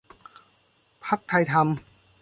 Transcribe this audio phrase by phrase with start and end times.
[1.05, 1.67] พรรคไทยธรรม